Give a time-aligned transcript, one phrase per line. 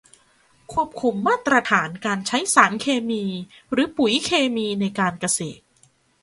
[0.73, 3.23] ควบคุมมาตรฐานการใช้สารเคมี
[3.71, 5.63] หรือปุ๋ยเคมีในการเกษตร